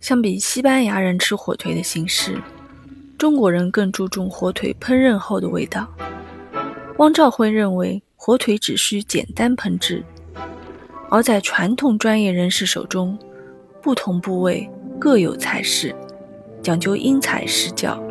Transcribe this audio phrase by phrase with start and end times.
[0.00, 2.40] 相比西班牙人吃火腿的形式
[3.18, 5.86] 中国人更注重火腿烹饪后的味道。
[6.96, 10.02] 汪兆辉认为火腿只需简单烹制
[11.10, 13.18] 而在传统专业人士手中
[13.82, 14.68] 不同部位
[14.98, 15.94] 各有菜式
[16.62, 18.09] 讲究因材施教。